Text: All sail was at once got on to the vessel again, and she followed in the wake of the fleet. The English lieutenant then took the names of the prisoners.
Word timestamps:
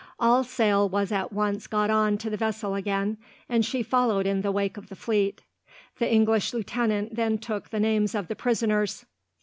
All 0.19 0.43
sail 0.43 0.89
was 0.89 1.11
at 1.11 1.31
once 1.31 1.67
got 1.67 1.91
on 1.91 2.17
to 2.17 2.31
the 2.31 2.35
vessel 2.35 2.73
again, 2.73 3.19
and 3.47 3.63
she 3.63 3.83
followed 3.83 4.25
in 4.25 4.41
the 4.41 4.51
wake 4.51 4.75
of 4.75 4.89
the 4.89 4.95
fleet. 4.95 5.43
The 5.99 6.11
English 6.11 6.55
lieutenant 6.55 7.15
then 7.15 7.37
took 7.37 7.69
the 7.69 7.79
names 7.79 8.15
of 8.15 8.27
the 8.27 8.35
prisoners. 8.35 9.05